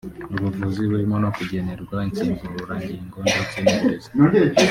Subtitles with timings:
[0.33, 4.09] ubuvuzi burimo no kugenerwa insimburangingo ndetse n’uburezi